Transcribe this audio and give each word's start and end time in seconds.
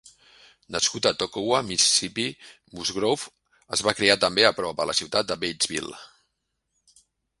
Nascut 0.75 1.07
a 1.09 1.11
Tocowa, 1.23 1.59
Mississipi, 1.67 2.25
Musgrove 2.79 3.29
es 3.77 3.85
va 3.89 3.95
criar 4.01 4.19
també 4.27 4.49
a 4.49 4.53
prop, 4.61 4.83
a 4.83 4.89
la 4.93 4.97
ciutat 5.01 5.33
de 5.33 5.39
Batesville. 5.45 5.97